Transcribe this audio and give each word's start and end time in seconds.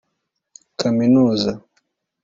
kaminuza 0.79 1.51